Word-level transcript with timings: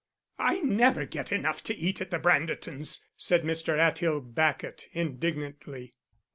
"I 0.39 0.61
never 0.61 1.05
get 1.05 1.31
enough 1.31 1.61
to 1.65 1.75
eat 1.75 2.01
at 2.01 2.09
the 2.09 2.17
Brandertons," 2.17 3.01
said 3.15 3.43
Mr. 3.43 3.77
Atthill 3.77 4.19
Bacot, 4.19 4.87
indignantly. 4.93 5.93